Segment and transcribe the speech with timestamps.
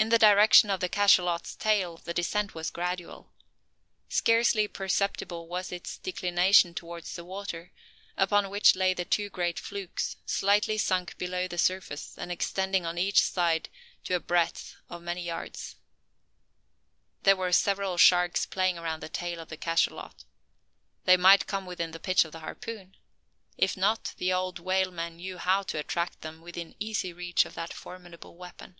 [0.00, 3.32] In the direction of the cachalot's tail the descent was gradual.
[4.08, 7.72] Scarcely perceptible was its declination towards the water,
[8.16, 12.96] upon which lay the two great flukes, slightly sunk below the surface, and extending on
[12.96, 13.68] each side
[14.04, 15.74] to a breadth of many yards.
[17.24, 20.22] There were several sharks playing around the tail of the cachalot.
[21.06, 22.96] They might come within the pitch of a harpoon.
[23.56, 27.72] If not, the old whaleman knew how to attract them within easy reach of that
[27.72, 28.76] formidable weapon.